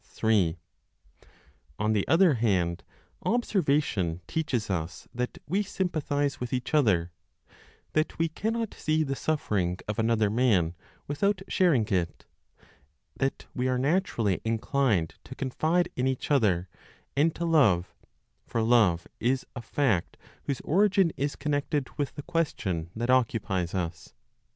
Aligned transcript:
3. 0.03 0.57
On 1.77 1.93
the 1.93 2.07
other 2.07 2.33
hand, 2.33 2.83
observation 3.21 4.19
teaches 4.25 4.67
us 4.67 5.07
that 5.13 5.37
we 5.47 5.61
sympathize 5.61 6.39
with 6.39 6.51
each 6.51 6.73
other, 6.73 7.11
that 7.93 8.17
we 8.17 8.27
cannot 8.27 8.73
see 8.73 9.03
the 9.03 9.15
suffering 9.15 9.77
of 9.87 9.99
another 9.99 10.31
man 10.31 10.73
without 11.07 11.43
sharing 11.47 11.87
it, 11.89 12.25
that 13.17 13.45
we 13.53 13.67
are 13.67 13.77
naturally 13.77 14.41
inclined 14.43 15.13
to 15.23 15.35
confide 15.35 15.87
in 15.95 16.07
each 16.07 16.31
other, 16.31 16.67
and 17.15 17.35
to 17.35 17.45
love; 17.45 17.93
for 18.47 18.63
love 18.63 19.07
is 19.19 19.45
a 19.55 19.61
fact 19.61 20.17
whose 20.45 20.61
origin 20.61 21.11
is 21.15 21.35
connected 21.35 21.95
with 21.99 22.15
the 22.15 22.23
question 22.23 22.89
that 22.95 23.11
occupies 23.11 23.75
us. 23.75 24.15